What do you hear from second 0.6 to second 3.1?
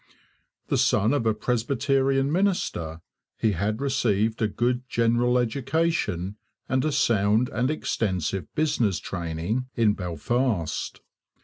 The son of a Presbyterian minister,